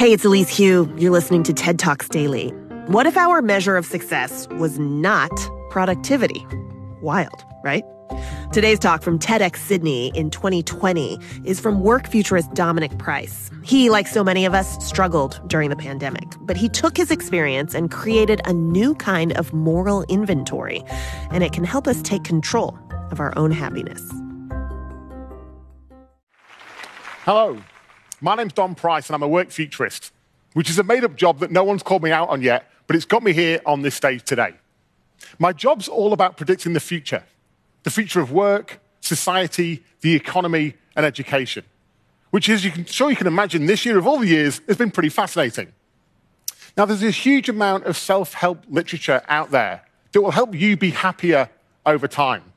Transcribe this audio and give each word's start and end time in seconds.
Hey, 0.00 0.14
it's 0.14 0.24
Elise 0.24 0.56
Hu. 0.56 0.90
You're 0.96 1.10
listening 1.10 1.42
to 1.42 1.52
TED 1.52 1.78
Talks 1.78 2.08
Daily. 2.08 2.48
What 2.86 3.04
if 3.04 3.18
our 3.18 3.42
measure 3.42 3.76
of 3.76 3.84
success 3.84 4.48
was 4.52 4.78
not 4.78 5.30
productivity? 5.68 6.46
Wild, 7.02 7.44
right? 7.62 7.84
Today's 8.50 8.78
talk 8.78 9.02
from 9.02 9.18
TEDx 9.18 9.58
Sydney 9.58 10.10
in 10.14 10.30
2020 10.30 11.18
is 11.44 11.60
from 11.60 11.82
work 11.82 12.08
futurist 12.08 12.54
Dominic 12.54 12.96
Price. 12.96 13.50
He, 13.62 13.90
like 13.90 14.06
so 14.06 14.24
many 14.24 14.46
of 14.46 14.54
us, 14.54 14.82
struggled 14.82 15.38
during 15.46 15.68
the 15.68 15.76
pandemic, 15.76 16.32
but 16.40 16.56
he 16.56 16.70
took 16.70 16.96
his 16.96 17.10
experience 17.10 17.74
and 17.74 17.90
created 17.90 18.40
a 18.46 18.54
new 18.54 18.94
kind 18.94 19.36
of 19.36 19.52
moral 19.52 20.04
inventory, 20.04 20.82
and 21.30 21.44
it 21.44 21.52
can 21.52 21.64
help 21.64 21.86
us 21.86 22.00
take 22.00 22.24
control 22.24 22.78
of 23.10 23.20
our 23.20 23.36
own 23.36 23.50
happiness. 23.50 24.02
Hello, 27.26 27.58
my 28.20 28.34
name's 28.34 28.52
Dom 28.52 28.74
Price, 28.74 29.08
and 29.08 29.14
I'm 29.14 29.22
a 29.22 29.28
work 29.28 29.50
futurist, 29.50 30.12
which 30.52 30.70
is 30.70 30.78
a 30.78 30.82
made 30.82 31.04
up 31.04 31.16
job 31.16 31.40
that 31.40 31.50
no 31.50 31.64
one's 31.64 31.82
called 31.82 32.02
me 32.02 32.10
out 32.10 32.28
on 32.28 32.42
yet, 32.42 32.70
but 32.86 32.96
it's 32.96 33.04
got 33.04 33.22
me 33.22 33.32
here 33.32 33.60
on 33.66 33.82
this 33.82 33.94
stage 33.94 34.22
today. 34.24 34.54
My 35.38 35.52
job's 35.52 35.88
all 35.88 36.12
about 36.12 36.36
predicting 36.36 36.72
the 36.72 36.80
future 36.80 37.24
the 37.82 37.90
future 37.90 38.20
of 38.20 38.30
work, 38.30 38.78
society, 39.00 39.82
the 40.02 40.14
economy, 40.14 40.74
and 40.94 41.06
education, 41.06 41.64
which, 42.30 42.48
as 42.50 42.62
you 42.62 42.70
can, 42.70 42.84
sure 42.84 43.08
you 43.08 43.16
can 43.16 43.26
imagine, 43.26 43.64
this 43.64 43.86
year 43.86 43.96
of 43.96 44.06
all 44.06 44.18
the 44.18 44.26
years 44.26 44.60
has 44.68 44.76
been 44.76 44.90
pretty 44.90 45.08
fascinating. 45.08 45.72
Now, 46.76 46.84
there's 46.84 47.02
a 47.02 47.10
huge 47.10 47.48
amount 47.48 47.86
of 47.86 47.96
self 47.96 48.34
help 48.34 48.64
literature 48.68 49.22
out 49.28 49.50
there 49.50 49.82
that 50.12 50.20
will 50.20 50.30
help 50.30 50.54
you 50.54 50.76
be 50.76 50.90
happier 50.90 51.48
over 51.86 52.06
time. 52.06 52.49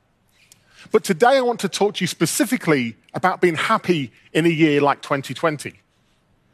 But 0.91 1.03
today 1.03 1.37
I 1.37 1.41
want 1.41 1.59
to 1.61 1.69
talk 1.69 1.95
to 1.95 2.03
you 2.03 2.07
specifically 2.07 2.95
about 3.13 3.41
being 3.41 3.55
happy 3.55 4.11
in 4.33 4.45
a 4.45 4.49
year 4.49 4.81
like 4.81 5.01
2020. 5.01 5.73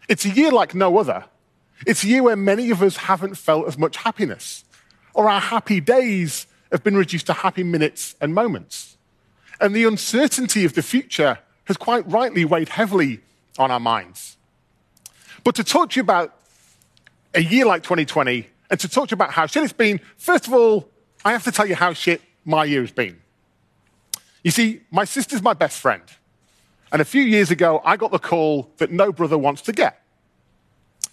It's 0.07 0.25
a 0.25 0.29
year 0.29 0.51
like 0.51 0.73
no 0.73 0.97
other. 0.97 1.25
It's 1.85 2.03
a 2.03 2.07
year 2.07 2.23
where 2.23 2.35
many 2.35 2.71
of 2.71 2.81
us 2.81 2.97
haven't 2.97 3.35
felt 3.35 3.67
as 3.67 3.77
much 3.77 3.97
happiness, 3.97 4.65
or 5.13 5.29
our 5.29 5.39
happy 5.39 5.79
days 5.79 6.47
have 6.71 6.83
been 6.83 6.97
reduced 6.97 7.27
to 7.27 7.33
happy 7.33 7.63
minutes 7.63 8.15
and 8.19 8.33
moments. 8.33 8.97
And 9.61 9.75
the 9.75 9.85
uncertainty 9.85 10.65
of 10.65 10.73
the 10.73 10.81
future 10.81 11.39
has 11.65 11.77
quite 11.77 12.09
rightly 12.09 12.45
weighed 12.45 12.69
heavily 12.69 13.21
on 13.57 13.71
our 13.71 13.79
minds. 13.79 14.37
But 15.43 15.55
to 15.55 15.63
talk 15.63 15.91
to 15.91 15.95
you 15.97 16.01
about 16.01 16.35
a 17.33 17.41
year 17.41 17.65
like 17.65 17.83
2020 17.83 18.47
and 18.69 18.79
to 18.79 18.89
talk 18.89 19.09
to 19.09 19.13
you 19.13 19.15
about 19.15 19.31
how 19.31 19.45
shit 19.45 19.63
it's 19.63 19.73
been, 19.73 19.99
first 20.17 20.47
of 20.47 20.53
all, 20.53 20.89
I 21.23 21.31
have 21.31 21.43
to 21.43 21.51
tell 21.51 21.65
you 21.65 21.75
how 21.75 21.93
shit 21.93 22.21
my 22.45 22.65
year 22.65 22.81
has 22.81 22.91
been. 22.91 23.19
You 24.43 24.51
see, 24.51 24.81
my 24.91 25.05
sister's 25.05 25.41
my 25.41 25.53
best 25.53 25.79
friend. 25.79 26.03
And 26.91 27.01
a 27.01 27.05
few 27.05 27.21
years 27.21 27.51
ago, 27.51 27.81
I 27.85 27.97
got 27.97 28.11
the 28.11 28.19
call 28.19 28.71
that 28.77 28.91
no 28.91 29.11
brother 29.11 29.37
wants 29.37 29.61
to 29.63 29.71
get. 29.71 30.01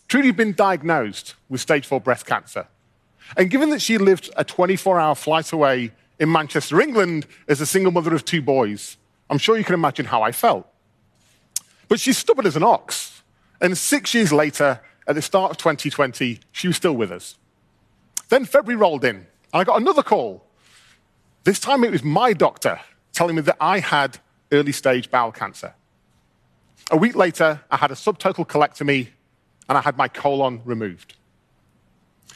Trudy 0.08 0.28
had 0.28 0.36
been 0.36 0.54
diagnosed 0.54 1.34
with 1.48 1.60
stage 1.60 1.86
four 1.86 2.00
breast 2.00 2.26
cancer. 2.26 2.68
And 3.36 3.50
given 3.50 3.70
that 3.70 3.82
she 3.82 3.98
lived 3.98 4.30
a 4.36 4.44
24 4.44 5.00
hour 5.00 5.14
flight 5.14 5.52
away 5.52 5.92
in 6.18 6.30
Manchester, 6.30 6.80
England, 6.80 7.26
as 7.48 7.60
a 7.60 7.66
single 7.66 7.92
mother 7.92 8.14
of 8.14 8.24
two 8.24 8.40
boys, 8.40 8.96
I'm 9.28 9.38
sure 9.38 9.58
you 9.58 9.64
can 9.64 9.74
imagine 9.74 10.06
how 10.06 10.22
I 10.22 10.32
felt. 10.32 10.66
But 11.88 12.00
she's 12.00 12.16
stubborn 12.16 12.46
as 12.46 12.56
an 12.56 12.62
ox. 12.62 13.22
And 13.60 13.76
six 13.76 14.14
years 14.14 14.32
later, 14.32 14.80
at 15.06 15.14
the 15.14 15.22
start 15.22 15.50
of 15.50 15.56
2020, 15.58 16.40
she 16.52 16.68
was 16.68 16.76
still 16.76 16.94
with 16.94 17.10
us. 17.10 17.36
Then 18.28 18.44
February 18.44 18.80
rolled 18.80 19.04
in, 19.04 19.16
and 19.16 19.26
I 19.52 19.64
got 19.64 19.80
another 19.80 20.02
call. 20.02 20.44
This 21.44 21.60
time 21.60 21.84
it 21.84 21.92
was 21.92 22.02
my 22.02 22.32
doctor 22.32 22.80
telling 23.16 23.34
me 23.34 23.40
that 23.40 23.56
I 23.58 23.80
had 23.80 24.18
early 24.52 24.72
stage 24.72 25.10
bowel 25.10 25.32
cancer. 25.32 25.74
A 26.90 26.98
week 26.98 27.16
later, 27.16 27.62
I 27.70 27.78
had 27.78 27.90
a 27.90 27.94
subtotal 27.94 28.46
colectomy 28.46 29.08
and 29.68 29.78
I 29.78 29.80
had 29.80 29.96
my 29.96 30.06
colon 30.06 30.60
removed. 30.66 31.14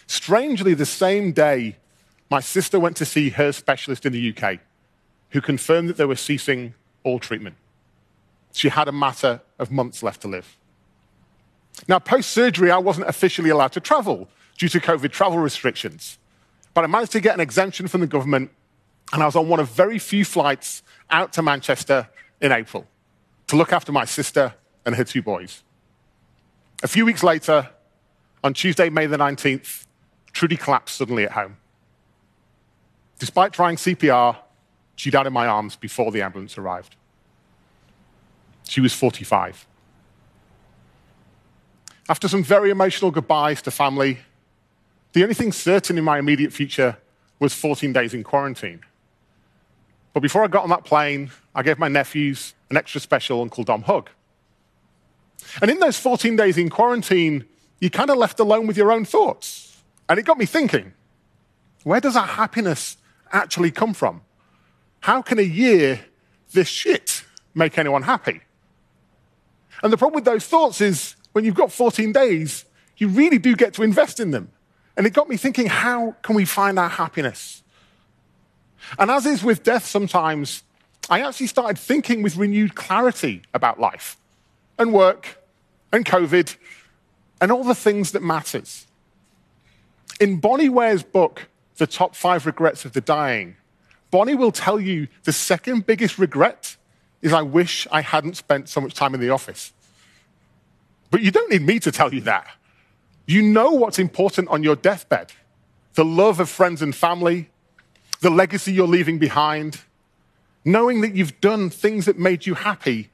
Strangely, 0.07 0.73
the 0.73 0.87
same 0.87 1.33
day, 1.33 1.77
my 2.31 2.41
sister 2.41 2.81
went 2.81 2.97
to 2.97 3.05
see 3.05 3.29
her 3.29 3.53
specialist 3.53 4.07
in 4.07 4.13
the 4.15 4.35
UK, 4.35 4.59
who 5.29 5.43
confirmed 5.43 5.91
that 5.91 5.99
they 5.99 6.07
were 6.07 6.17
ceasing 6.17 6.73
all 7.05 7.19
treatment. 7.19 7.57
She 8.53 8.71
had 8.71 8.89
a 8.89 8.93
matter 8.93 9.43
of 9.59 9.71
months 9.71 10.03
left 10.03 10.23
to 10.23 10.29
live. 10.29 10.57
Now, 11.89 11.99
post 11.99 12.31
surgery, 12.31 12.71
I 12.71 12.79
wasn't 12.79 13.07
officially 13.07 13.51
allowed 13.51 13.73
to 13.73 13.81
travel 13.81 14.29
due 14.57 14.69
to 14.71 14.81
COVID 14.81 15.13
travel 15.13 15.39
restrictions, 15.39 16.19
but 16.73 16.85
I 16.85 16.87
managed 16.87 17.13
to 17.13 17.21
get 17.21 17.35
an 17.35 17.41
exemption 17.41 17.87
from 17.87 18.01
the 18.01 18.07
government 18.07 18.51
and 19.13 19.23
I 19.23 19.27
was 19.27 19.37
on 19.37 19.49
one 19.49 19.61
of 19.61 19.69
very 19.69 19.99
few 19.99 20.25
flights 20.25 20.83
out 21.11 21.33
to 21.35 21.43
Manchester 21.43 22.09
in 22.41 22.53
April 22.53 22.87
to 23.49 23.57
look 23.57 23.73
after 23.73 23.93
my 23.93 24.05
sister 24.05 24.55
and 24.87 24.95
her 24.95 25.05
two 25.05 25.23
boys. 25.23 25.63
A 26.83 26.89
few 26.89 27.05
weeks 27.05 27.23
later, 27.23 27.69
on 28.43 28.55
Tuesday, 28.55 28.89
May 28.89 29.07
the 29.07 29.19
19th, 29.19 29.87
Trudy 30.33 30.57
collapsed 30.57 30.97
suddenly 30.97 31.25
at 31.25 31.33
home. 31.33 31.57
Despite 33.19 33.53
trying 33.53 33.77
CPR, 33.77 34.37
she 34.97 35.11
died 35.11 35.27
in 35.27 35.33
my 35.33 35.47
arms 35.47 35.77
before 35.77 36.11
the 36.11 36.23
ambulance 36.23 36.57
arrived. 36.57 36.97
She 38.65 38.81
was 38.81 38.95
45. 38.95 39.67
After 42.09 42.29
some 42.29 42.43
very 42.43 42.71
emotional 42.71 43.11
goodbyes 43.11 43.61
to 43.63 43.71
family, 43.71 44.19
the 45.13 45.23
only 45.23 45.35
thing 45.35 45.53
certain 45.53 45.99
in 45.99 46.05
my 46.05 46.19
immediate 46.19 46.53
future 46.53 46.97
was 47.39 47.53
14 47.53 47.93
days 47.93 48.15
in 48.15 48.23
quarantine. 48.23 48.81
But 50.13 50.21
before 50.21 50.45
I 50.45 50.49
got 50.49 50.65
on 50.65 50.71
that 50.71 50.85
plane, 50.85 51.31
I 51.55 51.63
gave 51.63 51.79
my 51.79 51.89
nephews 51.89 52.55
an 52.69 52.77
extra 52.77 53.01
special 53.01 53.43
Uncle 53.43 53.65
Dom 53.65 53.83
hug. 53.83 54.11
And 55.61 55.71
in 55.71 55.79
those 55.79 55.99
14 55.99 56.37
days 56.37 56.59
in 56.59 56.69
quarantine, 56.69 57.45
you 57.81 57.91
kind 57.91 58.11
of 58.11 58.19
left 58.19 58.41
alone 58.41 58.67
with 58.67 58.77
your 58.77 58.93
own 58.93 59.05
thoughts. 59.05 59.83
And 60.09 60.19
it 60.19 60.25
got 60.25 60.39
me 60.39 60.47
thinking 60.47 60.93
where 61.85 62.01
does 62.01 62.15
our 62.15 62.27
happiness 62.27 62.99
actually 63.33 63.71
come 63.71 63.95
from? 63.95 64.21
How 65.01 65.23
can 65.23 65.39
a 65.39 65.43
year 65.43 66.01
this 66.53 66.69
shit 66.69 67.25
make 67.55 67.79
anyone 67.79 68.03
happy? 68.03 68.43
And 69.83 69.93
the 69.93 69.97
problem 69.97 70.17
with 70.17 70.27
those 70.27 70.47
thoughts 70.47 70.81
is 70.81 71.17
when 71.33 71.45
you've 71.45 71.55
got 71.55 71.73
14 71.73 72.13
days, 72.13 72.67
you 72.99 73.09
really 73.09 73.39
do 73.39 73.57
get 73.57 73.73
to 73.75 73.83
invest 73.83 74.21
in 74.21 74.31
them. 74.31 74.51
And 74.97 75.07
it 75.07 75.15
got 75.15 75.29
me 75.29 75.39
thinking 75.39 75.67
how 75.67 76.17
can 76.23 76.35
we 76.35 76.45
find 76.45 76.79
our 76.79 76.89
happiness? 76.89 77.60
And 78.99 79.11
as 79.11 79.27
is 79.27 79.43
with 79.43 79.63
death 79.63 79.85
sometimes, 79.85 80.63
I 81.09 81.21
actually 81.21 81.47
started 81.47 81.79
thinking 81.79 82.23
with 82.23 82.37
renewed 82.37 82.75
clarity 82.75 83.43
about 83.55 83.81
life 83.81 84.17
and 84.79 84.93
work 84.93 85.43
and 85.93 86.05
COVID 86.05 86.57
and 87.41 87.51
all 87.51 87.65
the 87.65 87.75
things 87.75 88.13
that 88.13 88.23
matters. 88.23 88.87
In 90.21 90.41
Bronnie 90.41 90.69
Ware's 90.69 91.03
book, 91.03 91.49
The 91.77 91.87
Top 91.87 92.15
Five 92.15 92.47
Regrets 92.47 92.85
of 92.85 92.93
the 92.93 93.01
Dying, 93.01 93.57
Bonnie 94.11 94.35
will 94.35 94.53
tell 94.53 94.81
you 94.81 95.09
the 95.25 95.33
second 95.33 95.87
biggest 95.87 96.19
regret 96.19 96.77
is 97.23 97.33
I 97.33 97.43
wish 97.43 97.87
I 97.91 98.01
hadn't 98.01 98.37
spent 98.37 98.69
so 98.69 98.81
much 98.81 98.95
time 98.95 99.15
in 99.15 99.21
the 99.21 99.31
office. 99.31 99.73
But 101.11 101.23
you 101.23 101.31
don't 101.31 101.51
need 101.51 101.63
me 101.63 101.79
to 101.81 101.93
tell 101.93 102.13
you 102.13 102.21
that. 102.23 102.47
You 103.27 103.43
know 103.43 103.71
what's 103.71 103.99
important 103.99 104.49
on 104.49 104.63
your 104.63 104.77
deathbed 104.77 105.33
the 105.95 106.05
love 106.05 106.39
of 106.39 106.49
friends 106.49 106.83
and 106.83 106.95
family, 106.95 107.51
the 108.21 108.31
legacy 108.31 108.73
you're 108.73 108.87
leaving 108.87 109.19
behind, 109.19 109.81
knowing 110.65 111.01
that 111.01 111.15
you've 111.15 111.41
done 111.41 111.71
things 111.71 112.05
that 112.07 112.19
made 112.19 112.47
you 112.47 112.55
happy, 112.55 113.11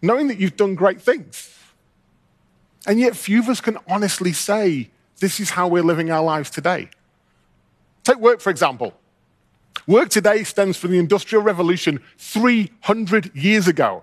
knowing 0.00 0.28
that 0.28 0.38
you've 0.38 0.56
done 0.56 0.74
great 0.74 1.00
things. 1.00 1.56
And 2.86 2.98
yet, 2.98 3.16
few 3.16 3.38
of 3.38 3.48
us 3.48 3.60
can 3.60 3.78
honestly 3.88 4.32
say, 4.32 4.90
this 5.20 5.38
is 5.38 5.50
how 5.50 5.68
we're 5.68 5.84
living 5.84 6.10
our 6.10 6.22
lives 6.22 6.50
today. 6.50 6.90
Take 8.02 8.18
work, 8.18 8.40
for 8.40 8.50
example. 8.50 8.92
Work 9.86 10.08
today 10.08 10.42
stems 10.42 10.76
from 10.76 10.90
the 10.90 10.98
Industrial 10.98 11.42
Revolution 11.42 12.00
300 12.18 13.34
years 13.34 13.68
ago. 13.68 14.02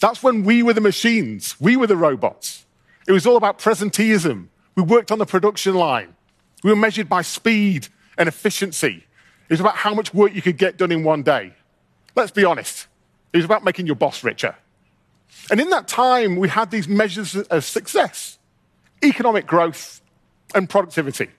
That's 0.00 0.22
when 0.22 0.44
we 0.44 0.62
were 0.62 0.72
the 0.72 0.80
machines, 0.80 1.60
we 1.60 1.76
were 1.76 1.86
the 1.86 1.96
robots. 1.96 2.66
It 3.06 3.12
was 3.12 3.26
all 3.26 3.36
about 3.36 3.58
presenteeism. 3.58 4.48
We 4.74 4.82
worked 4.82 5.12
on 5.12 5.18
the 5.18 5.26
production 5.26 5.74
line. 5.74 6.14
We 6.62 6.70
were 6.70 6.76
measured 6.76 7.08
by 7.08 7.22
speed 7.22 7.88
and 8.16 8.28
efficiency. 8.28 9.04
It 9.50 9.54
was 9.54 9.60
about 9.60 9.76
how 9.76 9.94
much 9.94 10.14
work 10.14 10.32
you 10.32 10.40
could 10.40 10.56
get 10.56 10.76
done 10.76 10.92
in 10.92 11.02
one 11.02 11.24
day. 11.24 11.52
Let's 12.14 12.30
be 12.30 12.44
honest, 12.44 12.86
it 13.32 13.36
was 13.38 13.44
about 13.44 13.64
making 13.64 13.86
your 13.86 13.96
boss 13.96 14.22
richer. 14.22 14.54
And 15.50 15.60
in 15.60 15.70
that 15.70 15.88
time, 15.88 16.36
we 16.36 16.48
had 16.48 16.70
these 16.70 16.88
measures 16.88 17.34
of 17.34 17.64
success 17.64 18.38
economic 19.02 19.46
growth 19.46 20.02
and 20.54 20.68
productivity. 20.68 21.30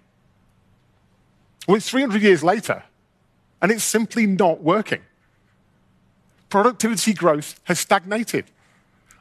Well, 1.68 1.78
it's 1.78 1.90
300 1.90 2.22
years 2.22 2.44
later, 2.44 2.84
and 3.62 3.72
it's 3.72 3.84
simply 3.84 4.26
not 4.26 4.62
working. 4.62 5.02
Productivity 6.50 7.14
growth 7.14 7.60
has 7.64 7.80
stagnated. 7.80 8.46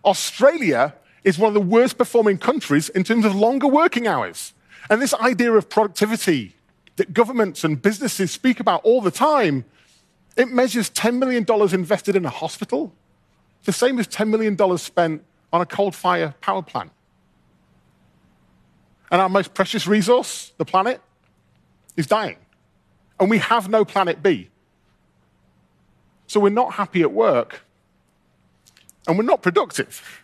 Australia 0.04 0.94
is 1.22 1.38
one 1.38 1.48
of 1.48 1.54
the 1.54 1.60
worst 1.60 1.96
performing 1.96 2.38
countries 2.38 2.88
in 2.88 3.04
terms 3.04 3.24
of 3.24 3.36
longer 3.36 3.68
working 3.68 4.08
hours. 4.08 4.52
And 4.88 5.00
this 5.00 5.14
idea 5.14 5.52
of 5.52 5.68
productivity 5.68 6.56
that 7.00 7.14
governments 7.14 7.64
and 7.64 7.80
businesses 7.80 8.30
speak 8.30 8.60
about 8.60 8.84
all 8.84 9.00
the 9.00 9.10
time, 9.10 9.64
it 10.36 10.52
measures 10.52 10.90
$10 10.90 11.16
million 11.16 11.46
invested 11.72 12.14
in 12.14 12.26
a 12.26 12.28
hospital, 12.28 12.92
the 13.64 13.72
same 13.72 13.98
as 13.98 14.06
$10 14.06 14.28
million 14.28 14.76
spent 14.76 15.24
on 15.50 15.62
a 15.62 15.64
coal 15.64 15.92
fire 15.92 16.34
power 16.42 16.60
plant. 16.60 16.90
And 19.10 19.18
our 19.18 19.30
most 19.30 19.54
precious 19.54 19.86
resource, 19.86 20.52
the 20.58 20.66
planet, 20.66 21.00
is 21.96 22.06
dying. 22.06 22.36
And 23.18 23.30
we 23.30 23.38
have 23.38 23.70
no 23.70 23.82
planet 23.86 24.22
B. 24.22 24.50
So 26.26 26.38
we're 26.38 26.50
not 26.50 26.74
happy 26.74 27.00
at 27.00 27.12
work 27.12 27.62
and 29.08 29.16
we're 29.16 29.24
not 29.24 29.40
productive. 29.40 30.22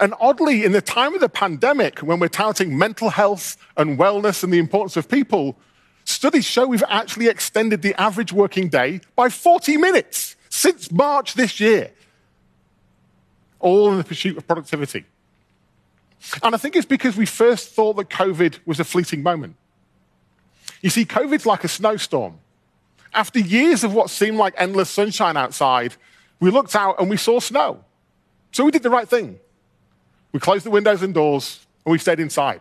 And 0.00 0.14
oddly, 0.20 0.64
in 0.64 0.72
the 0.72 0.80
time 0.80 1.14
of 1.14 1.20
the 1.20 1.28
pandemic, 1.28 1.98
when 2.00 2.20
we're 2.20 2.28
touting 2.28 2.78
mental 2.78 3.10
health 3.10 3.56
and 3.76 3.98
wellness 3.98 4.44
and 4.44 4.52
the 4.52 4.58
importance 4.58 4.96
of 4.96 5.08
people, 5.08 5.58
studies 6.04 6.44
show 6.44 6.66
we've 6.66 6.84
actually 6.88 7.26
extended 7.26 7.82
the 7.82 8.00
average 8.00 8.32
working 8.32 8.68
day 8.68 9.00
by 9.16 9.28
40 9.28 9.76
minutes 9.76 10.36
since 10.48 10.92
March 10.92 11.34
this 11.34 11.58
year, 11.58 11.90
all 13.58 13.90
in 13.90 13.98
the 13.98 14.04
pursuit 14.04 14.36
of 14.36 14.46
productivity. 14.46 15.04
And 16.42 16.54
I 16.54 16.58
think 16.58 16.76
it's 16.76 16.86
because 16.86 17.16
we 17.16 17.26
first 17.26 17.70
thought 17.70 17.96
that 17.96 18.08
COVID 18.08 18.58
was 18.66 18.80
a 18.80 18.84
fleeting 18.84 19.22
moment. 19.22 19.56
You 20.80 20.90
see, 20.90 21.04
COVID's 21.04 21.46
like 21.46 21.64
a 21.64 21.68
snowstorm. 21.68 22.38
After 23.14 23.38
years 23.38 23.84
of 23.84 23.94
what 23.94 24.10
seemed 24.10 24.36
like 24.36 24.54
endless 24.56 24.90
sunshine 24.90 25.36
outside, 25.36 25.94
we 26.40 26.50
looked 26.50 26.76
out 26.76 27.00
and 27.00 27.10
we 27.10 27.16
saw 27.16 27.40
snow. 27.40 27.84
So 28.52 28.64
we 28.64 28.70
did 28.70 28.82
the 28.82 28.90
right 28.90 29.08
thing. 29.08 29.38
We 30.32 30.40
closed 30.40 30.64
the 30.64 30.70
windows 30.70 31.02
and 31.02 31.14
doors 31.14 31.66
and 31.84 31.92
we 31.92 31.98
stayed 31.98 32.20
inside. 32.20 32.60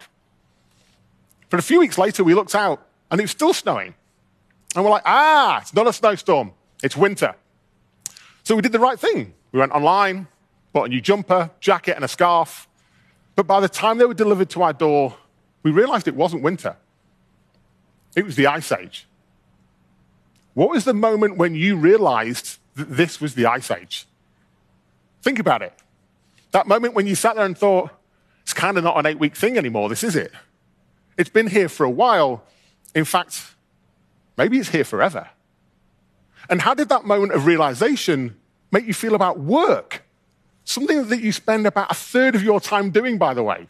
But 1.49 1.59
a 1.59 1.63
few 1.63 1.79
weeks 1.79 1.97
later, 1.97 2.23
we 2.23 2.33
looked 2.33 2.55
out 2.55 2.85
and 3.09 3.19
it 3.19 3.23
was 3.23 3.31
still 3.31 3.53
snowing. 3.53 3.93
And 4.75 4.83
we're 4.83 4.91
like, 4.91 5.03
ah, 5.05 5.59
it's 5.61 5.73
not 5.73 5.87
a 5.87 5.93
snowstorm, 5.93 6.53
it's 6.83 6.95
winter. 6.95 7.35
So 8.43 8.55
we 8.55 8.61
did 8.61 8.71
the 8.71 8.79
right 8.79 8.99
thing. 8.99 9.33
We 9.51 9.59
went 9.59 9.71
online, 9.71 10.27
bought 10.73 10.85
a 10.85 10.89
new 10.89 11.01
jumper, 11.01 11.49
jacket, 11.59 11.95
and 11.95 12.05
a 12.05 12.07
scarf. 12.07 12.67
But 13.35 13.47
by 13.47 13.59
the 13.59 13.69
time 13.69 13.97
they 13.97 14.05
were 14.05 14.13
delivered 14.13 14.49
to 14.51 14.63
our 14.63 14.73
door, 14.73 15.17
we 15.63 15.71
realized 15.71 16.07
it 16.07 16.15
wasn't 16.15 16.43
winter. 16.43 16.75
It 18.15 18.25
was 18.25 18.35
the 18.35 18.47
Ice 18.47 18.71
Age. 18.71 19.07
What 20.53 20.69
was 20.69 20.85
the 20.85 20.93
moment 20.93 21.37
when 21.37 21.55
you 21.55 21.75
realized 21.75 22.57
that 22.75 22.89
this 22.89 23.21
was 23.21 23.35
the 23.35 23.45
Ice 23.45 23.69
Age? 23.69 24.07
Think 25.21 25.39
about 25.39 25.61
it. 25.61 25.73
That 26.51 26.67
moment 26.67 26.93
when 26.93 27.07
you 27.07 27.15
sat 27.15 27.35
there 27.35 27.45
and 27.45 27.57
thought, 27.57 27.91
it's 28.41 28.53
kind 28.53 28.77
of 28.77 28.83
not 28.83 28.97
an 28.97 29.05
eight 29.05 29.19
week 29.19 29.35
thing 29.35 29.57
anymore, 29.57 29.89
this 29.89 30.03
is 30.03 30.15
it. 30.15 30.31
It's 31.17 31.29
been 31.29 31.47
here 31.47 31.67
for 31.67 31.83
a 31.83 31.89
while. 31.89 32.43
In 32.95 33.05
fact, 33.05 33.55
maybe 34.37 34.57
it's 34.57 34.69
here 34.69 34.83
forever. 34.83 35.29
And 36.49 36.61
how 36.61 36.73
did 36.73 36.89
that 36.89 37.05
moment 37.05 37.33
of 37.33 37.45
realization 37.45 38.37
make 38.71 38.85
you 38.85 38.93
feel 38.93 39.15
about 39.15 39.39
work? 39.39 40.03
Something 40.63 41.07
that 41.07 41.19
you 41.19 41.31
spend 41.31 41.67
about 41.67 41.91
a 41.91 41.95
third 41.95 42.35
of 42.35 42.43
your 42.43 42.59
time 42.61 42.91
doing, 42.91 43.17
by 43.17 43.33
the 43.33 43.43
way. 43.43 43.67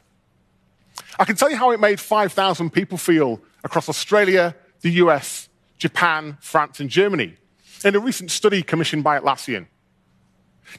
I 1.19 1.25
can 1.25 1.35
tell 1.35 1.49
you 1.49 1.57
how 1.57 1.71
it 1.71 1.79
made 1.79 1.99
5,000 1.99 2.69
people 2.69 2.97
feel 2.97 3.41
across 3.63 3.89
Australia, 3.89 4.55
the 4.81 4.91
US, 4.91 5.49
Japan, 5.77 6.37
France, 6.39 6.79
and 6.79 6.89
Germany 6.89 7.35
in 7.83 7.95
a 7.95 7.99
recent 7.99 8.31
study 8.31 8.61
commissioned 8.61 9.03
by 9.03 9.19
Atlassian. 9.19 9.67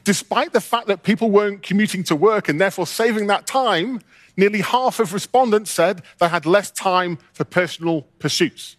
Despite 0.03 0.53
the 0.53 0.61
fact 0.61 0.87
that 0.87 1.03
people 1.03 1.31
weren't 1.31 1.63
commuting 1.63 2.03
to 2.05 2.15
work 2.15 2.49
and 2.49 2.59
therefore 2.59 2.87
saving 2.87 3.27
that 3.27 3.47
time, 3.47 4.01
nearly 4.37 4.61
half 4.61 4.99
of 4.99 5.13
respondents 5.13 5.71
said 5.71 6.01
they 6.19 6.29
had 6.29 6.45
less 6.45 6.71
time 6.71 7.17
for 7.33 7.43
personal 7.43 8.03
pursuits. 8.19 8.77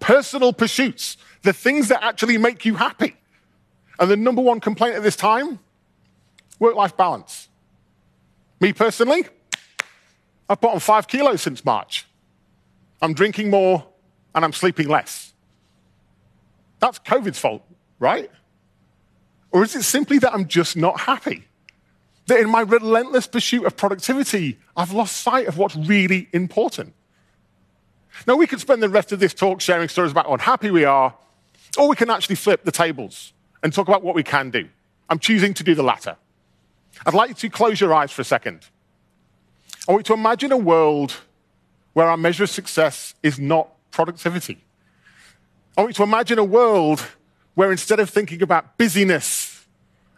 Personal 0.00 0.52
pursuits, 0.52 1.16
the 1.42 1.52
things 1.52 1.88
that 1.88 2.02
actually 2.02 2.38
make 2.38 2.64
you 2.64 2.74
happy. 2.74 3.16
And 3.98 4.10
the 4.10 4.16
number 4.16 4.42
one 4.42 4.60
complaint 4.60 4.96
at 4.96 5.02
this 5.02 5.16
time 5.16 5.60
work 6.58 6.74
life 6.74 6.96
balance. 6.96 7.48
Me 8.60 8.72
personally, 8.72 9.26
I've 10.48 10.60
put 10.60 10.72
on 10.72 10.80
five 10.80 11.08
kilos 11.08 11.42
since 11.42 11.64
March. 11.64 12.06
I'm 13.00 13.14
drinking 13.14 13.50
more 13.50 13.86
and 14.34 14.44
I'm 14.44 14.52
sleeping 14.52 14.88
less. 14.88 15.32
That's 16.80 16.98
COVID's 16.98 17.38
fault, 17.38 17.62
right? 17.98 18.30
Or 19.54 19.62
is 19.62 19.76
it 19.76 19.84
simply 19.84 20.18
that 20.18 20.34
I'm 20.34 20.48
just 20.48 20.76
not 20.76 20.98
happy? 20.98 21.44
That 22.26 22.40
in 22.40 22.50
my 22.50 22.62
relentless 22.62 23.28
pursuit 23.28 23.64
of 23.64 23.76
productivity, 23.76 24.58
I've 24.76 24.92
lost 24.92 25.18
sight 25.18 25.46
of 25.46 25.56
what's 25.56 25.76
really 25.76 26.28
important. 26.32 26.92
Now, 28.26 28.34
we 28.34 28.48
could 28.48 28.58
spend 28.58 28.82
the 28.82 28.88
rest 28.88 29.12
of 29.12 29.20
this 29.20 29.32
talk 29.32 29.60
sharing 29.60 29.88
stories 29.88 30.10
about 30.10 30.26
how 30.26 30.32
unhappy 30.34 30.72
we 30.72 30.84
are, 30.84 31.14
or 31.78 31.88
we 31.88 31.94
can 31.94 32.10
actually 32.10 32.34
flip 32.34 32.64
the 32.64 32.72
tables 32.72 33.32
and 33.62 33.72
talk 33.72 33.86
about 33.86 34.02
what 34.02 34.16
we 34.16 34.24
can 34.24 34.50
do. 34.50 34.68
I'm 35.08 35.20
choosing 35.20 35.54
to 35.54 35.62
do 35.62 35.76
the 35.76 35.84
latter. 35.84 36.16
I'd 37.06 37.14
like 37.14 37.28
you 37.28 37.34
to 37.36 37.48
close 37.48 37.80
your 37.80 37.94
eyes 37.94 38.10
for 38.10 38.22
a 38.22 38.24
second. 38.24 38.66
I 39.86 39.92
want 39.92 40.08
you 40.08 40.16
to 40.16 40.20
imagine 40.20 40.50
a 40.50 40.56
world 40.56 41.14
where 41.92 42.08
our 42.08 42.16
measure 42.16 42.42
of 42.42 42.50
success 42.50 43.14
is 43.22 43.38
not 43.38 43.68
productivity. 43.92 44.58
I 45.76 45.82
want 45.82 45.90
you 45.90 46.04
to 46.04 46.10
imagine 46.10 46.40
a 46.40 46.44
world 46.44 47.06
where 47.54 47.70
instead 47.70 48.00
of 48.00 48.10
thinking 48.10 48.42
about 48.42 48.76
busyness 48.76 49.43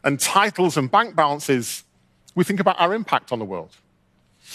and 0.06 0.20
titles 0.20 0.76
and 0.76 0.88
bank 0.88 1.16
balances, 1.16 1.82
we 2.36 2.44
think 2.44 2.60
about 2.60 2.80
our 2.80 2.94
impact 2.94 3.32
on 3.32 3.40
the 3.40 3.44
world. 3.44 3.76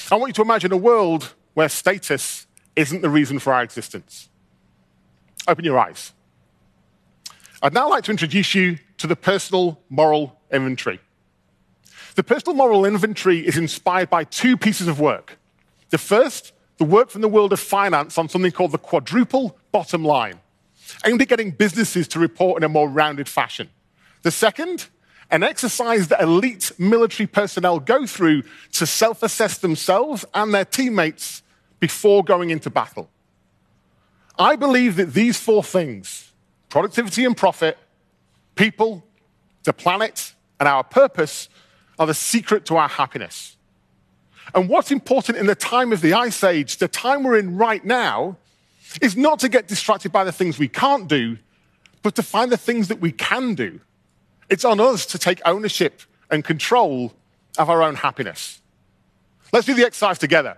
I 0.09 0.15
want 0.15 0.29
you 0.29 0.33
to 0.35 0.41
imagine 0.41 0.71
a 0.71 0.77
world 0.77 1.33
where 1.55 1.67
status 1.67 2.47
isn't 2.77 3.01
the 3.01 3.09
reason 3.09 3.37
for 3.37 3.51
our 3.51 3.61
existence. 3.61 4.29
Open 5.49 5.65
your 5.65 5.77
eyes. 5.77 6.13
I'd 7.61 7.73
now 7.73 7.89
like 7.89 8.05
to 8.05 8.11
introduce 8.11 8.55
you 8.55 8.79
to 8.97 9.07
the 9.07 9.15
personal 9.17 9.81
moral 9.89 10.39
inventory. 10.53 11.01
The 12.15 12.23
personal 12.23 12.55
moral 12.55 12.85
inventory 12.85 13.45
is 13.45 13.57
inspired 13.57 14.09
by 14.09 14.23
two 14.23 14.55
pieces 14.55 14.87
of 14.87 15.01
work. 15.01 15.37
The 15.89 15.97
first, 15.97 16.53
the 16.77 16.85
work 16.85 17.09
from 17.09 17.21
the 17.21 17.27
world 17.27 17.51
of 17.51 17.59
finance 17.59 18.17
on 18.17 18.29
something 18.29 18.53
called 18.53 18.71
the 18.71 18.77
quadruple 18.77 19.57
bottom 19.73 20.05
line 20.05 20.39
aimed 21.05 21.21
at 21.21 21.27
getting 21.27 21.51
businesses 21.51 22.07
to 22.09 22.19
report 22.19 22.57
in 22.57 22.63
a 22.63 22.69
more 22.69 22.87
rounded 22.87 23.27
fashion. 23.27 23.69
The 24.21 24.31
second, 24.31 24.87
an 25.31 25.43
exercise 25.43 26.09
that 26.09 26.21
elite 26.21 26.71
military 26.77 27.25
personnel 27.25 27.79
go 27.79 28.05
through 28.05 28.43
to 28.73 28.85
self 28.85 29.23
assess 29.23 29.57
themselves 29.57 30.25
and 30.33 30.53
their 30.53 30.65
teammates 30.65 31.41
before 31.79 32.23
going 32.23 32.49
into 32.49 32.69
battle. 32.69 33.09
I 34.37 34.55
believe 34.55 34.97
that 34.97 35.13
these 35.13 35.37
four 35.37 35.63
things 35.63 36.31
productivity 36.69 37.25
and 37.25 37.35
profit, 37.35 37.77
people, 38.55 39.03
the 39.63 39.73
planet, 39.73 40.33
and 40.59 40.69
our 40.69 40.83
purpose 40.83 41.49
are 41.99 42.07
the 42.07 42.13
secret 42.13 42.65
to 42.65 42.77
our 42.77 42.87
happiness. 42.87 43.57
And 44.55 44.69
what's 44.69 44.91
important 44.91 45.37
in 45.37 45.47
the 45.47 45.55
time 45.55 45.91
of 45.91 46.01
the 46.01 46.13
Ice 46.13 46.43
Age, 46.43 46.77
the 46.77 46.87
time 46.87 47.23
we're 47.23 47.37
in 47.37 47.57
right 47.57 47.83
now, 47.83 48.37
is 49.01 49.15
not 49.15 49.39
to 49.39 49.49
get 49.49 49.67
distracted 49.67 50.11
by 50.11 50.23
the 50.23 50.31
things 50.31 50.59
we 50.59 50.67
can't 50.67 51.07
do, 51.07 51.37
but 52.01 52.15
to 52.15 52.23
find 52.23 52.51
the 52.51 52.57
things 52.57 52.87
that 52.87 52.99
we 52.99 53.11
can 53.11 53.53
do. 53.53 53.79
It's 54.51 54.65
on 54.65 54.81
us 54.81 55.05
to 55.07 55.17
take 55.17 55.41
ownership 55.45 56.01
and 56.29 56.43
control 56.43 57.13
of 57.57 57.69
our 57.69 57.81
own 57.81 57.95
happiness. 57.95 58.61
Let's 59.53 59.65
do 59.65 59.73
the 59.73 59.85
exercise 59.85 60.19
together. 60.19 60.57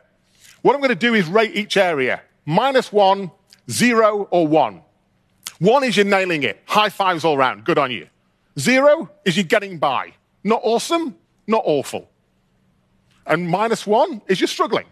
What 0.63 0.73
I'm 0.73 0.81
going 0.81 0.89
to 0.89 0.95
do 0.95 1.13
is 1.13 1.27
rate 1.27 1.55
each 1.55 1.77
area 1.77 2.21
minus 2.45 2.91
one, 2.91 3.31
zero, 3.69 4.27
or 4.31 4.47
one. 4.47 4.81
One 5.59 5.83
is 5.83 5.95
you're 5.95 6.05
nailing 6.07 6.41
it. 6.41 6.59
High 6.65 6.89
fives 6.89 7.23
all 7.23 7.38
round. 7.38 7.65
Good 7.65 7.77
on 7.77 7.91
you. 7.91 8.07
Zero 8.59 9.12
is 9.25 9.38
you're 9.38 9.43
getting 9.43 9.77
by. 9.77 10.13
Not 10.43 10.62
awesome, 10.63 11.15
not 11.45 11.62
awful. 11.63 12.09
And 13.27 13.47
minus 13.47 13.85
one 13.85 14.23
is 14.27 14.41
you're 14.41 14.47
struggling. 14.47 14.88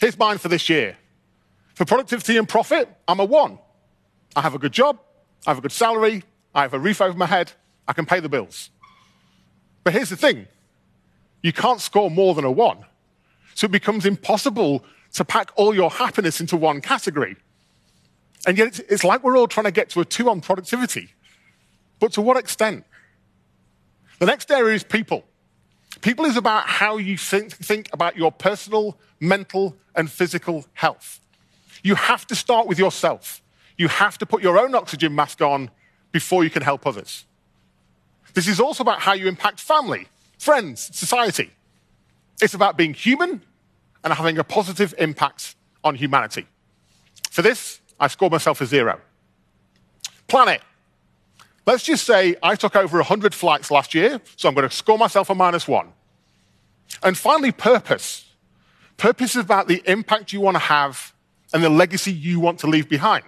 Here's 0.00 0.18
mine 0.18 0.38
for 0.38 0.48
this 0.48 0.68
year. 0.70 0.96
For 1.74 1.84
productivity 1.84 2.38
and 2.38 2.48
profit, 2.48 2.88
I'm 3.06 3.20
a 3.20 3.24
one. 3.24 3.58
I 4.34 4.40
have 4.40 4.54
a 4.54 4.58
good 4.58 4.72
job, 4.72 4.98
I 5.46 5.50
have 5.50 5.58
a 5.58 5.60
good 5.60 5.72
salary, 5.72 6.24
I 6.54 6.62
have 6.62 6.72
a 6.72 6.78
roof 6.78 7.00
over 7.02 7.16
my 7.16 7.26
head, 7.26 7.52
I 7.88 7.92
can 7.92 8.06
pay 8.06 8.20
the 8.20 8.28
bills. 8.28 8.70
But 9.84 9.92
here's 9.92 10.10
the 10.10 10.16
thing 10.16 10.46
you 11.42 11.52
can't 11.52 11.80
score 11.80 12.10
more 12.10 12.34
than 12.34 12.44
a 12.44 12.50
one. 12.50 12.78
So 13.54 13.66
it 13.66 13.70
becomes 13.70 14.04
impossible 14.04 14.84
to 15.14 15.24
pack 15.24 15.50
all 15.56 15.74
your 15.74 15.90
happiness 15.90 16.40
into 16.40 16.56
one 16.56 16.80
category. 16.80 17.36
And 18.46 18.58
yet 18.58 18.80
it's, 18.88 19.04
like 19.04 19.22
we're 19.24 19.36
all 19.38 19.48
trying 19.48 19.64
to 19.64 19.70
get 19.70 19.90
to 19.90 20.00
a 20.00 20.04
two 20.04 20.28
on 20.28 20.40
productivity. 20.40 21.14
But 22.00 22.12
to 22.12 22.20
what 22.20 22.36
extent? 22.36 22.84
The 24.18 24.26
next 24.26 24.50
area 24.50 24.74
is 24.74 24.84
people. 24.84 25.24
People 26.02 26.26
is 26.26 26.36
about 26.36 26.68
how 26.68 26.98
you 26.98 27.16
think, 27.16 27.52
think 27.52 27.88
about 27.92 28.16
your 28.16 28.30
personal, 28.30 28.98
mental, 29.20 29.76
and 29.94 30.10
physical 30.10 30.66
health. 30.74 31.20
You 31.82 31.94
have 31.94 32.26
to 32.26 32.34
start 32.34 32.66
with 32.66 32.78
yourself. 32.78 33.42
You 33.78 33.88
have 33.88 34.18
to 34.18 34.26
put 34.26 34.42
your 34.42 34.58
own 34.58 34.74
oxygen 34.74 35.14
mask 35.14 35.40
on 35.40 35.70
before 36.12 36.44
you 36.44 36.50
can 36.50 36.62
help 36.62 36.86
others. 36.86 37.24
This 38.36 38.48
is 38.48 38.60
also 38.60 38.82
about 38.82 39.00
how 39.00 39.14
you 39.14 39.28
impact 39.28 39.60
family, 39.60 40.08
friends, 40.36 40.94
society. 40.94 41.50
It's 42.42 42.52
about 42.52 42.76
being 42.76 42.92
human 42.92 43.40
and 44.04 44.12
having 44.12 44.36
a 44.36 44.44
positive 44.44 44.94
impact 44.98 45.54
on 45.82 45.94
humanity. 45.94 46.46
For 47.30 47.40
this, 47.40 47.80
I 47.98 48.08
scored 48.08 48.32
myself 48.32 48.60
a 48.60 48.66
zero. 48.66 49.00
Planet. 50.28 50.60
Let's 51.64 51.82
just 51.82 52.04
say 52.04 52.36
I 52.42 52.56
took 52.56 52.76
over 52.76 52.98
100 52.98 53.34
flights 53.34 53.70
last 53.70 53.94
year, 53.94 54.20
so 54.36 54.50
I'm 54.50 54.54
going 54.54 54.68
to 54.68 54.74
score 54.74 54.98
myself 54.98 55.30
a 55.30 55.34
minus 55.34 55.66
one. 55.66 55.94
And 57.02 57.16
finally, 57.16 57.52
purpose. 57.52 58.34
Purpose 58.98 59.30
is 59.30 59.44
about 59.44 59.66
the 59.66 59.82
impact 59.86 60.34
you 60.34 60.42
want 60.42 60.56
to 60.56 60.62
have 60.62 61.14
and 61.54 61.64
the 61.64 61.70
legacy 61.70 62.12
you 62.12 62.38
want 62.38 62.58
to 62.58 62.66
leave 62.66 62.90
behind. 62.90 63.24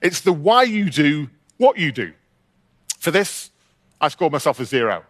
It's 0.00 0.20
the 0.20 0.32
why 0.32 0.62
you 0.62 0.90
do 0.90 1.28
what 1.56 1.76
you 1.76 1.90
do. 1.90 2.12
For 3.00 3.10
this, 3.10 3.50
I 4.04 4.08
scored 4.08 4.32
myself 4.32 4.60
a 4.60 4.64
zero. 4.64 5.04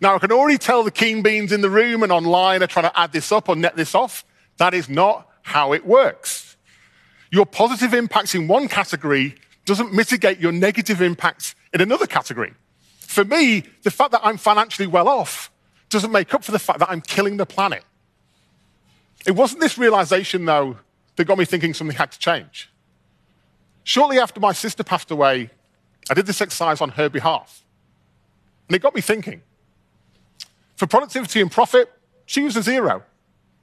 Now, 0.00 0.14
I 0.14 0.18
can 0.18 0.32
already 0.32 0.58
tell 0.58 0.82
the 0.82 0.90
keen 0.90 1.22
beans 1.22 1.52
in 1.52 1.60
the 1.60 1.70
room 1.70 2.02
and 2.02 2.10
online 2.10 2.62
are 2.62 2.66
trying 2.66 2.90
to 2.90 2.98
add 2.98 3.12
this 3.12 3.30
up 3.32 3.48
or 3.48 3.56
net 3.56 3.76
this 3.76 3.94
off. 3.94 4.24
That 4.56 4.74
is 4.74 4.88
not 4.88 5.28
how 5.42 5.72
it 5.72 5.84
works. 5.84 6.56
Your 7.30 7.44
positive 7.44 7.92
impacts 7.92 8.34
in 8.34 8.48
one 8.48 8.68
category 8.68 9.34
doesn't 9.66 9.92
mitigate 9.92 10.38
your 10.38 10.52
negative 10.52 11.02
impacts 11.02 11.54
in 11.74 11.80
another 11.80 12.06
category. 12.06 12.54
For 13.00 13.24
me, 13.24 13.64
the 13.82 13.90
fact 13.90 14.12
that 14.12 14.22
I'm 14.24 14.38
financially 14.38 14.86
well 14.86 15.08
off 15.08 15.50
doesn't 15.90 16.12
make 16.12 16.32
up 16.32 16.44
for 16.44 16.52
the 16.52 16.58
fact 16.58 16.78
that 16.78 16.90
I'm 16.90 17.00
killing 17.00 17.36
the 17.36 17.46
planet. 17.46 17.84
It 19.26 19.32
wasn't 19.32 19.60
this 19.60 19.76
realization, 19.76 20.44
though, 20.44 20.78
that 21.16 21.24
got 21.24 21.36
me 21.36 21.44
thinking 21.44 21.74
something 21.74 21.96
had 21.96 22.12
to 22.12 22.18
change. 22.18 22.70
Shortly 23.84 24.18
after 24.18 24.40
my 24.40 24.52
sister 24.52 24.84
passed 24.84 25.10
away, 25.10 25.50
I 26.08 26.14
did 26.14 26.26
this 26.26 26.40
exercise 26.40 26.80
on 26.80 26.90
her 26.90 27.08
behalf. 27.08 27.64
And 28.68 28.76
it 28.76 28.82
got 28.82 28.94
me 28.94 29.00
thinking. 29.00 29.42
For 30.76 30.86
productivity 30.86 31.40
and 31.40 31.50
profit, 31.50 31.90
she 32.26 32.42
was 32.42 32.56
a 32.56 32.62
zero. 32.62 33.02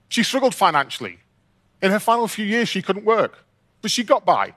She 0.10 0.24
struggled 0.24 0.56
financially. 0.56 1.20
In 1.82 1.92
her 1.92 2.00
final 2.00 2.28
few 2.28 2.46
years, 2.46 2.68
she 2.68 2.82
couldn't 2.82 3.06
work, 3.06 3.46
but 3.82 3.92
she 3.92 4.04
got 4.04 4.26
by. 4.26 4.56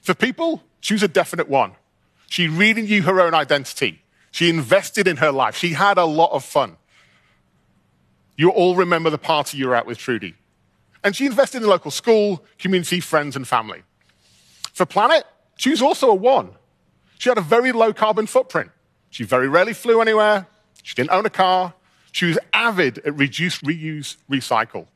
For 0.00 0.14
people, 0.14 0.62
she 0.80 0.94
was 0.94 1.02
a 1.02 1.08
definite 1.08 1.48
one. 1.48 1.72
She 2.28 2.48
really 2.48 2.82
knew 2.82 3.02
her 3.02 3.20
own 3.20 3.34
identity. 3.34 4.02
She 4.30 4.48
invested 4.48 5.06
in 5.06 5.18
her 5.18 5.32
life. 5.32 5.56
She 5.56 5.74
had 5.74 5.98
a 5.98 6.04
lot 6.04 6.32
of 6.32 6.44
fun. 6.44 6.76
You 8.36 8.50
all 8.50 8.76
remember 8.76 9.10
the 9.10 9.18
party 9.18 9.58
you 9.58 9.68
were 9.68 9.74
at 9.74 9.86
with 9.86 9.98
Trudy. 9.98 10.34
And 11.02 11.14
she 11.14 11.26
invested 11.26 11.58
in 11.58 11.62
the 11.64 11.68
local 11.68 11.90
school, 11.90 12.44
community, 12.58 13.00
friends, 13.00 13.36
and 13.36 13.46
family. 13.46 13.82
For 14.72 14.86
planet, 14.86 15.24
she 15.56 15.70
was 15.70 15.82
also 15.82 16.10
a 16.10 16.14
one. 16.14 16.50
She 17.18 17.28
had 17.28 17.38
a 17.38 17.42
very 17.42 17.72
low 17.72 17.92
carbon 17.92 18.26
footprint. 18.26 18.70
She 19.10 19.24
very 19.24 19.48
rarely 19.48 19.72
flew 19.72 20.00
anywhere, 20.00 20.46
she 20.82 20.94
didn't 20.94 21.10
own 21.10 21.26
a 21.26 21.30
car. 21.30 21.74
She 22.12 22.24
was 22.24 22.38
avid 22.52 22.98
at 22.98 23.16
reduce, 23.16 23.58
reuse, 23.58 24.16
recycle. 24.30 24.86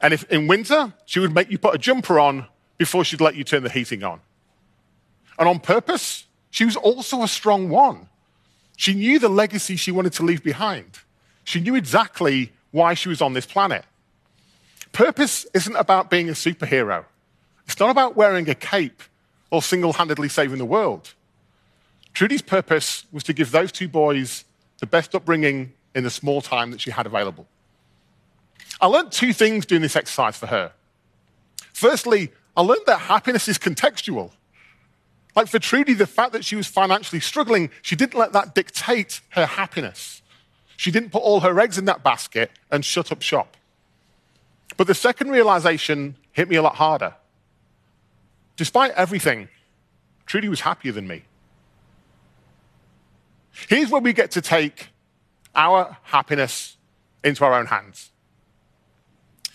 And 0.00 0.12
if 0.12 0.24
in 0.24 0.48
winter, 0.48 0.92
she 1.06 1.20
would 1.20 1.32
make 1.32 1.50
you 1.50 1.58
put 1.58 1.74
a 1.74 1.78
jumper 1.78 2.18
on 2.18 2.46
before 2.76 3.04
she'd 3.04 3.20
let 3.20 3.36
you 3.36 3.44
turn 3.44 3.62
the 3.62 3.70
heating 3.70 4.02
on. 4.02 4.20
And 5.38 5.48
on 5.48 5.60
purpose, 5.60 6.24
she 6.50 6.64
was 6.64 6.76
also 6.76 7.22
a 7.22 7.28
strong 7.28 7.68
one. 7.68 8.08
She 8.76 8.94
knew 8.94 9.18
the 9.18 9.28
legacy 9.28 9.76
she 9.76 9.92
wanted 9.92 10.12
to 10.14 10.24
leave 10.24 10.42
behind. 10.42 10.98
She 11.44 11.60
knew 11.60 11.74
exactly 11.74 12.52
why 12.70 12.94
she 12.94 13.08
was 13.08 13.22
on 13.22 13.32
this 13.32 13.46
planet. 13.46 13.84
Purpose 14.92 15.46
isn't 15.54 15.76
about 15.76 16.10
being 16.10 16.28
a 16.28 16.32
superhero. 16.32 17.04
It's 17.66 17.78
not 17.78 17.90
about 17.90 18.16
wearing 18.16 18.48
a 18.48 18.54
cape 18.54 19.02
or 19.50 19.62
single 19.62 19.92
handedly 19.92 20.28
saving 20.28 20.58
the 20.58 20.64
world. 20.64 21.14
Trudy's 22.12 22.42
purpose 22.42 23.04
was 23.12 23.24
to 23.24 23.32
give 23.32 23.50
those 23.50 23.72
two 23.72 23.88
boys 23.88 24.44
the 24.80 24.86
best 24.86 25.14
upbringing 25.14 25.72
in 25.94 26.04
the 26.04 26.10
small 26.10 26.40
time 26.40 26.70
that 26.70 26.80
she 26.80 26.90
had 26.90 27.06
available. 27.06 27.46
I 28.80 28.86
learned 28.86 29.12
two 29.12 29.32
things 29.32 29.66
doing 29.66 29.82
this 29.82 29.96
exercise 29.96 30.36
for 30.36 30.46
her. 30.46 30.72
Firstly, 31.72 32.32
I 32.56 32.62
learned 32.62 32.82
that 32.86 32.98
happiness 33.00 33.48
is 33.48 33.58
contextual. 33.58 34.32
Like 35.36 35.48
for 35.48 35.58
Trudy, 35.58 35.94
the 35.94 36.06
fact 36.06 36.32
that 36.32 36.44
she 36.44 36.56
was 36.56 36.66
financially 36.66 37.20
struggling, 37.20 37.70
she 37.82 37.94
didn't 37.94 38.18
let 38.18 38.32
that 38.32 38.54
dictate 38.54 39.20
her 39.30 39.46
happiness. 39.46 40.22
She 40.76 40.90
didn't 40.90 41.10
put 41.10 41.22
all 41.22 41.40
her 41.40 41.60
eggs 41.60 41.78
in 41.78 41.84
that 41.86 42.02
basket 42.02 42.50
and 42.70 42.84
shut 42.84 43.12
up 43.12 43.22
shop. 43.22 43.56
But 44.76 44.86
the 44.86 44.94
second 44.94 45.30
realization 45.30 46.16
hit 46.32 46.48
me 46.48 46.56
a 46.56 46.62
lot 46.62 46.76
harder. 46.76 47.14
Despite 48.56 48.92
everything, 48.92 49.48
Trudy 50.26 50.48
was 50.48 50.60
happier 50.60 50.92
than 50.92 51.06
me. 51.06 51.24
Here's 53.66 53.90
where 53.90 54.00
we 54.00 54.12
get 54.12 54.30
to 54.32 54.40
take 54.40 54.88
our 55.54 55.96
happiness 56.04 56.76
into 57.24 57.44
our 57.44 57.54
own 57.54 57.66
hands. 57.66 58.10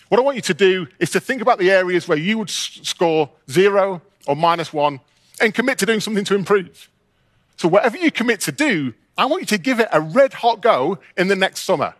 What 0.08 0.20
I 0.20 0.22
want 0.22 0.36
you 0.36 0.42
to 0.42 0.54
do 0.54 0.86
is 0.98 1.10
to 1.10 1.20
think 1.20 1.40
about 1.40 1.58
the 1.58 1.70
areas 1.70 2.06
where 2.06 2.18
you 2.18 2.38
would 2.38 2.50
score 2.50 3.30
zero 3.50 4.02
or 4.26 4.36
minus 4.36 4.72
one 4.72 5.00
and 5.40 5.54
commit 5.54 5.78
to 5.78 5.86
doing 5.86 6.00
something 6.00 6.24
to 6.24 6.34
improve. 6.34 6.90
So, 7.56 7.68
whatever 7.68 7.96
you 7.96 8.10
commit 8.10 8.40
to 8.42 8.52
do, 8.52 8.94
I 9.16 9.26
want 9.26 9.42
you 9.42 9.46
to 9.46 9.58
give 9.58 9.80
it 9.80 9.88
a 9.92 10.00
red 10.00 10.34
hot 10.34 10.60
go 10.60 10.98
in 11.16 11.28
the 11.28 11.36
next 11.36 11.60
summer. 11.60 11.94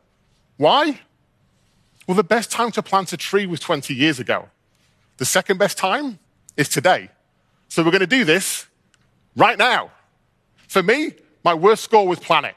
Why? 0.57 1.01
Well, 2.07 2.17
the 2.17 2.25
best 2.25 2.51
time 2.51 2.71
to 2.73 2.83
plant 2.83 3.13
a 3.13 3.17
tree 3.17 3.47
was 3.47 3.61
20 3.61 3.95
years 3.95 4.19
ago. 4.19 4.49
The 5.17 5.25
second 5.25 5.59
best 5.59 5.79
time 5.79 6.19
is 6.57 6.69
today. 6.69 7.09
So, 7.69 7.83
we're 7.83 7.91
going 7.91 8.01
to 8.01 8.07
do 8.07 8.25
this 8.25 8.67
right 9.37 9.59
now. 9.59 9.91
For 10.69 10.83
me, 10.83 11.15
my 11.45 11.55
worst 11.55 11.85
score 11.85 12.09
was 12.09 12.19
Planet. 12.19 12.55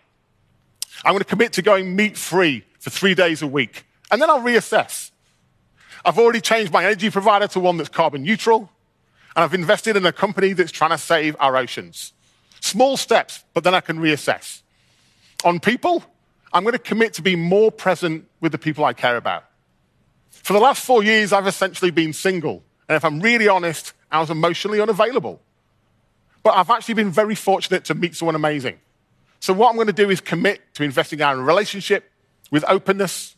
I'm 1.06 1.12
going 1.12 1.20
to 1.20 1.26
commit 1.26 1.54
to 1.54 1.62
going 1.62 1.96
meat 1.96 2.18
free 2.18 2.64
for 2.80 2.90
three 2.90 3.14
days 3.14 3.42
a 3.42 3.48
week, 3.48 3.86
and 4.10 4.22
then 4.22 4.30
I'll 4.30 4.42
reassess. 4.42 5.12
I've 6.04 6.18
already 6.18 6.42
changed 6.42 6.72
my 6.72 6.86
energy 6.86 7.10
provider 7.10 7.48
to 7.50 7.60
one 7.60 7.78
that's 7.78 7.90
carbon 7.90 8.24
neutral, 8.24 8.72
and 9.36 9.44
I've 9.44 9.54
invested 9.54 9.96
in 9.98 10.06
a 10.06 10.12
company 10.12 10.54
that's 10.54 10.72
trying 10.72 10.92
to 10.92 10.98
save 10.98 11.36
our 11.40 11.58
oceans. 11.58 12.14
Small 12.62 12.98
steps, 12.98 13.44
but 13.54 13.64
then 13.64 13.76
I 13.76 13.82
can 13.82 14.00
reassess. 14.00 14.62
On 15.44 15.60
people, 15.60 16.04
I'm 16.54 16.64
going 16.64 16.74
to 16.74 16.80
commit 16.80 17.14
to 17.16 17.22
be 17.22 17.36
more 17.36 17.72
present 17.72 18.26
with 18.42 18.52
the 18.52 18.58
people 18.58 18.86
I 18.86 18.94
care 18.94 19.18
about. 19.18 19.44
For 20.32 20.54
the 20.54 20.60
last 20.60 20.84
four 20.84 21.04
years, 21.04 21.34
I've 21.34 21.46
essentially 21.46 21.92
been 21.92 22.14
single. 22.14 22.64
And 22.88 22.96
if 22.96 23.04
I'm 23.04 23.20
really 23.20 23.48
honest, 23.48 23.94
I 24.10 24.20
was 24.20 24.30
emotionally 24.30 24.80
unavailable. 24.80 25.42
But 26.48 26.56
I've 26.56 26.70
actually 26.70 26.94
been 26.94 27.12
very 27.12 27.36
fortunate 27.36 27.84
to 27.84 27.94
meet 27.94 28.16
someone 28.16 28.34
amazing. 28.34 28.80
So, 29.42 29.52
what 29.52 29.70
I'm 29.70 29.76
going 29.76 29.88
to 29.88 29.92
do 29.92 30.10
is 30.10 30.22
commit 30.22 30.62
to 30.76 30.84
investing 30.84 31.20
in 31.20 31.26
our 31.26 31.36
relationship 31.36 32.10
with 32.52 32.64
openness, 32.70 33.36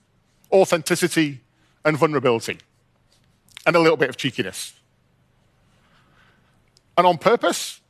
authenticity, 0.51 1.41
and 1.83 1.97
vulnerability, 1.97 2.59
and 3.65 3.75
a 3.75 3.79
little 3.79 3.97
bit 3.97 4.09
of 4.09 4.17
cheekiness. 4.17 4.73
And 6.99 7.07
on 7.07 7.17
purpose, 7.17 7.81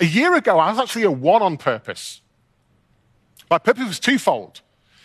a 0.00 0.04
year 0.04 0.34
ago, 0.34 0.58
I 0.58 0.70
was 0.72 0.80
actually 0.80 1.04
a 1.04 1.12
one 1.12 1.40
on 1.40 1.56
purpose. 1.56 2.20
My 3.48 3.58
purpose 3.58 3.86
was 3.86 4.00
twofold 4.00 4.62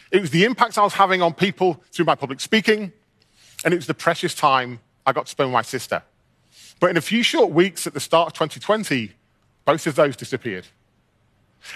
it 0.09 0.19
was 0.19 0.31
the 0.31 0.45
impact 0.45 0.79
I 0.79 0.83
was 0.83 0.93
having 0.93 1.21
on 1.21 1.35
people 1.35 1.83
through 1.91 2.05
my 2.05 2.15
public 2.15 2.39
speaking, 2.39 2.91
and 3.63 3.71
it 3.71 3.77
was 3.77 3.85
the 3.85 3.93
precious 3.93 4.33
time 4.33 4.79
I 5.05 5.13
got 5.13 5.27
to 5.27 5.31
spend 5.31 5.49
with 5.49 5.53
my 5.53 5.61
sister. 5.61 6.01
But 6.79 6.89
in 6.89 6.97
a 6.97 7.01
few 7.01 7.21
short 7.21 7.51
weeks 7.51 7.85
at 7.85 7.93
the 7.93 7.99
start 7.99 8.29
of 8.29 8.33
2020, 8.33 9.11
both 9.65 9.87
of 9.87 9.95
those 9.95 10.15
disappeared. 10.15 10.67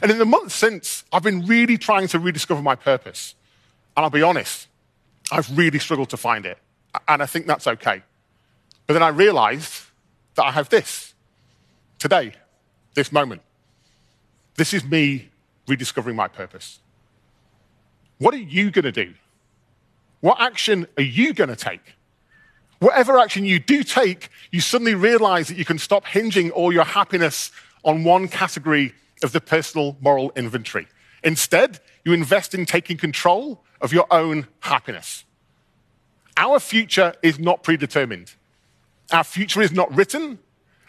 And 0.01 0.11
in 0.11 0.17
the 0.17 0.25
months 0.25 0.55
since, 0.55 1.05
I've 1.11 1.23
been 1.23 1.45
really 1.45 1.77
trying 1.77 2.07
to 2.09 2.19
rediscover 2.19 2.61
my 2.61 2.75
purpose. 2.75 3.35
And 3.95 4.03
I'll 4.03 4.09
be 4.09 4.21
honest, 4.21 4.67
I've 5.31 5.57
really 5.57 5.79
struggled 5.79 6.09
to 6.09 6.17
find 6.17 6.45
it. 6.45 6.57
And 7.07 7.21
I 7.21 7.25
think 7.25 7.47
that's 7.47 7.67
okay. 7.67 8.03
But 8.85 8.93
then 8.93 9.03
I 9.03 9.09
realized 9.09 9.83
that 10.35 10.45
I 10.45 10.51
have 10.51 10.69
this 10.69 11.13
today, 11.99 12.33
this 12.93 13.11
moment. 13.11 13.41
This 14.55 14.73
is 14.73 14.83
me 14.83 15.29
rediscovering 15.67 16.15
my 16.15 16.27
purpose. 16.27 16.79
What 18.17 18.33
are 18.33 18.37
you 18.37 18.71
going 18.71 18.85
to 18.85 18.91
do? 18.91 19.13
What 20.21 20.39
action 20.39 20.87
are 20.97 21.03
you 21.03 21.33
going 21.33 21.49
to 21.49 21.55
take? 21.55 21.95
Whatever 22.79 23.17
action 23.19 23.45
you 23.45 23.59
do 23.59 23.83
take, 23.83 24.29
you 24.51 24.61
suddenly 24.61 24.95
realize 24.95 25.47
that 25.47 25.57
you 25.57 25.65
can 25.65 25.79
stop 25.79 26.05
hinging 26.05 26.51
all 26.51 26.71
your 26.71 26.83
happiness 26.83 27.51
on 27.87 28.03
one 28.03 28.27
category 28.27 28.93
of 29.23 29.31
the 29.31 29.41
personal 29.41 29.97
moral 30.01 30.31
inventory. 30.35 30.87
Instead, 31.23 31.79
you 32.05 32.13
invest 32.13 32.53
in 32.53 32.65
taking 32.65 32.97
control 32.97 33.63
of 33.81 33.93
your 33.93 34.05
own 34.11 34.47
happiness. 34.59 35.23
Our 36.35 36.59
future 36.59 37.15
is 37.23 37.39
not 37.39 37.63
predetermined. 37.63 38.33
Our 39.11 39.23
future 39.23 39.61
is 39.61 39.71
not 39.71 39.91
written, 39.95 40.37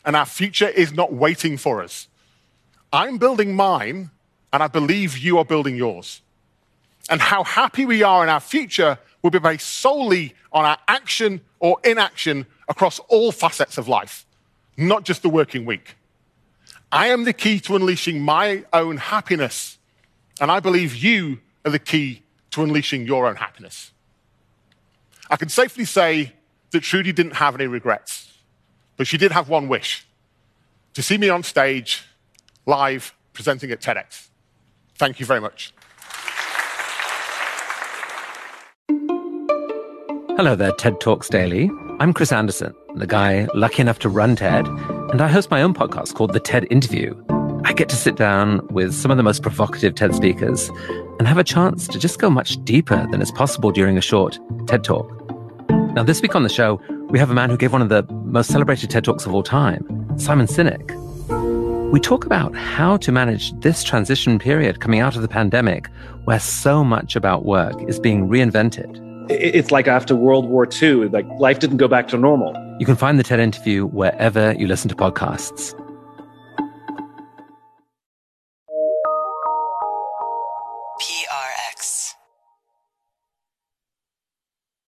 and 0.04 0.16
our 0.16 0.26
future 0.26 0.68
is 0.68 0.92
not 0.92 1.12
waiting 1.12 1.56
for 1.56 1.82
us. 1.82 2.08
I'm 2.92 3.16
building 3.16 3.54
mine, 3.54 4.10
and 4.52 4.62
I 4.62 4.66
believe 4.66 5.16
you 5.16 5.38
are 5.38 5.44
building 5.44 5.76
yours. 5.76 6.20
And 7.08 7.20
how 7.20 7.44
happy 7.44 7.86
we 7.86 8.02
are 8.02 8.22
in 8.24 8.28
our 8.28 8.40
future 8.40 8.98
will 9.22 9.30
be 9.30 9.38
based 9.38 9.68
solely 9.68 10.34
on 10.52 10.64
our 10.64 10.78
action 10.88 11.40
or 11.60 11.78
inaction 11.84 12.44
across 12.68 12.98
all 13.08 13.30
facets 13.30 13.78
of 13.78 13.88
life, 13.88 14.26
not 14.76 15.04
just 15.04 15.22
the 15.22 15.28
working 15.28 15.64
week. 15.64 15.94
I 16.90 17.08
am 17.08 17.24
the 17.24 17.34
key 17.34 17.60
to 17.60 17.76
unleashing 17.76 18.20
my 18.20 18.64
own 18.72 18.96
happiness. 18.96 19.78
And 20.40 20.50
I 20.50 20.60
believe 20.60 20.96
you 20.96 21.40
are 21.64 21.70
the 21.70 21.78
key 21.78 22.22
to 22.52 22.62
unleashing 22.62 23.06
your 23.06 23.26
own 23.26 23.36
happiness. 23.36 23.92
I 25.30 25.36
can 25.36 25.50
safely 25.50 25.84
say 25.84 26.32
that 26.70 26.80
Trudy 26.80 27.12
didn't 27.12 27.36
have 27.36 27.54
any 27.54 27.66
regrets, 27.66 28.32
but 28.96 29.06
she 29.06 29.18
did 29.18 29.32
have 29.32 29.48
one 29.50 29.68
wish 29.68 30.06
to 30.94 31.02
see 31.02 31.18
me 31.18 31.28
on 31.28 31.42
stage, 31.42 32.04
live, 32.64 33.14
presenting 33.34 33.70
at 33.70 33.80
TEDx. 33.80 34.28
Thank 34.94 35.20
you 35.20 35.26
very 35.26 35.40
much. 35.40 35.74
Hello 40.36 40.54
there, 40.54 40.72
TED 40.72 41.00
Talks 41.00 41.28
Daily. 41.28 41.70
I'm 42.00 42.14
Chris 42.14 42.32
Anderson, 42.32 42.74
the 42.94 43.06
guy 43.06 43.46
lucky 43.54 43.82
enough 43.82 43.98
to 44.00 44.08
run 44.08 44.36
TED, 44.36 44.66
and 45.10 45.22
I 45.22 45.28
host 45.28 45.50
my 45.50 45.62
own 45.62 45.72
podcast 45.72 46.14
called 46.14 46.34
The 46.34 46.40
TED 46.40 46.66
Interview. 46.70 47.14
I 47.64 47.72
get 47.72 47.88
to 47.88 47.96
sit 47.96 48.16
down 48.16 48.66
with 48.68 48.94
some 48.94 49.10
of 49.10 49.16
the 49.16 49.22
most 49.22 49.42
provocative 49.42 49.94
TED 49.94 50.14
speakers 50.14 50.68
and 51.18 51.26
have 51.26 51.38
a 51.38 51.44
chance 51.44 51.88
to 51.88 51.98
just 51.98 52.18
go 52.18 52.28
much 52.28 52.62
deeper 52.64 53.06
than 53.10 53.22
is 53.22 53.32
possible 53.32 53.70
during 53.70 53.96
a 53.96 54.02
short 54.02 54.38
TED 54.66 54.84
Talk. 54.84 55.10
Now, 55.94 56.02
this 56.02 56.20
week 56.20 56.34
on 56.34 56.42
the 56.42 56.50
show, 56.50 56.80
we 57.08 57.18
have 57.18 57.30
a 57.30 57.34
man 57.34 57.48
who 57.48 57.56
gave 57.56 57.72
one 57.72 57.80
of 57.80 57.88
the 57.88 58.06
most 58.24 58.50
celebrated 58.50 58.90
TED 58.90 59.04
Talks 59.04 59.24
of 59.24 59.34
all 59.34 59.42
time, 59.42 59.82
Simon 60.18 60.46
Sinek. 60.46 60.94
We 61.90 62.00
talk 62.00 62.26
about 62.26 62.54
how 62.54 62.98
to 62.98 63.10
manage 63.10 63.58
this 63.60 63.82
transition 63.82 64.38
period 64.38 64.80
coming 64.80 65.00
out 65.00 65.16
of 65.16 65.22
the 65.22 65.28
pandemic, 65.28 65.88
where 66.24 66.38
so 66.38 66.84
much 66.84 67.16
about 67.16 67.46
work 67.46 67.74
is 67.88 67.98
being 67.98 68.28
reinvented. 68.28 69.30
It's 69.30 69.70
like 69.70 69.88
after 69.88 70.14
World 70.14 70.48
War 70.50 70.68
II, 70.70 71.08
like 71.08 71.26
life 71.38 71.60
didn't 71.60 71.78
go 71.78 71.88
back 71.88 72.08
to 72.08 72.18
normal. 72.18 72.67
You 72.78 72.86
can 72.86 72.94
find 72.94 73.18
the 73.18 73.24
TED 73.24 73.40
interview 73.40 73.86
wherever 73.86 74.52
you 74.52 74.68
listen 74.68 74.88
to 74.88 74.94
podcasts. 74.94 75.74